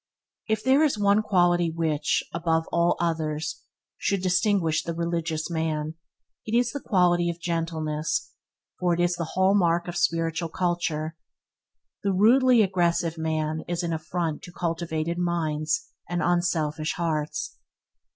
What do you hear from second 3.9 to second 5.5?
should distinguish the religious